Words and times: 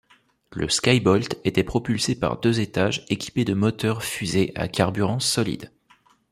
Le 0.53 0.67
Skybolt 0.67 1.37
était 1.43 1.63
propulsé 1.63 2.15
par 2.19 2.39
deux 2.39 2.59
étages 2.59 3.05
équipés 3.09 3.45
de 3.45 3.53
moteur-fusées 3.53 4.51
à 4.55 4.67
carburant 4.67 5.19
solide. 5.19 5.71